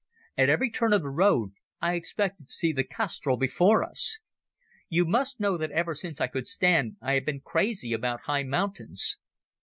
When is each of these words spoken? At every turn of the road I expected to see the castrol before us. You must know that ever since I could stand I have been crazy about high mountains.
At 0.35 0.49
every 0.49 0.71
turn 0.71 0.93
of 0.93 1.03
the 1.03 1.11
road 1.11 1.51
I 1.79 1.93
expected 1.93 2.47
to 2.47 2.51
see 2.55 2.73
the 2.73 2.83
castrol 2.83 3.37
before 3.37 3.83
us. 3.83 4.17
You 4.89 5.05
must 5.05 5.39
know 5.39 5.57
that 5.57 5.69
ever 5.69 5.93
since 5.93 6.19
I 6.19 6.25
could 6.25 6.47
stand 6.47 6.97
I 7.03 7.13
have 7.13 7.25
been 7.27 7.41
crazy 7.41 7.93
about 7.93 8.21
high 8.21 8.41
mountains. 8.41 9.19